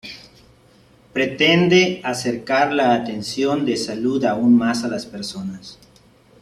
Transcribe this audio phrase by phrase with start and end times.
[1.13, 5.77] Pretende acercar la atención de salud aún más a las personas.